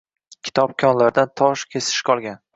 [0.47, 2.43] Kitob konlaridan tosh kesish qolgan.